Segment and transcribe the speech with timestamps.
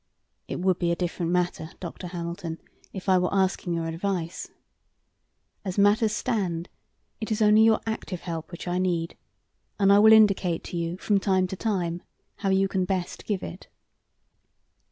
[0.47, 2.07] It would be a different matter, Dr.
[2.07, 2.57] Hamilton,
[2.91, 4.49] if I were asking your advice.
[5.63, 6.69] As matters stand,
[7.19, 9.15] it is only your active help which I need,
[9.79, 12.01] and I will indicate to you from time to time
[12.37, 13.67] how you can best give it."